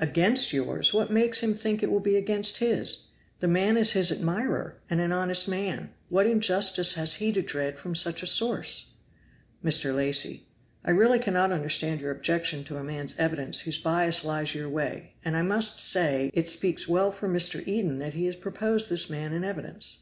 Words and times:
"Against 0.00 0.52
yours? 0.52 0.94
what 0.94 1.10
makes 1.10 1.40
him 1.42 1.54
think 1.54 1.82
it 1.82 1.90
will 1.90 1.98
be 1.98 2.14
against 2.14 2.58
his? 2.58 3.06
The 3.40 3.48
man 3.48 3.76
is 3.76 3.94
his 3.94 4.12
admirer, 4.12 4.76
and 4.88 5.00
an 5.00 5.10
honest 5.10 5.48
man. 5.48 5.90
What 6.08 6.24
injustice 6.24 6.92
has 6.92 7.14
he 7.16 7.32
to 7.32 7.42
dread 7.42 7.80
from 7.80 7.96
such 7.96 8.22
a 8.22 8.26
source?" 8.28 8.90
Mr. 9.64 9.92
Lacy. 9.92 10.44
"I 10.84 10.92
really 10.92 11.18
cannot 11.18 11.50
understand 11.50 12.00
your 12.00 12.12
objection 12.12 12.62
to 12.66 12.76
a 12.76 12.84
man's 12.84 13.16
evidence 13.18 13.62
whose 13.62 13.78
bias 13.78 14.24
lies 14.24 14.54
your 14.54 14.68
way; 14.68 15.14
and 15.24 15.36
I 15.36 15.42
must 15.42 15.80
say, 15.80 16.30
it 16.32 16.48
speaks 16.48 16.86
well 16.86 17.10
for 17.10 17.28
Mr. 17.28 17.66
Eden 17.66 17.98
that 17.98 18.14
he 18.14 18.26
has 18.26 18.36
proposed 18.36 18.88
this 18.90 19.10
man 19.10 19.32
in 19.32 19.42
evidence." 19.42 19.98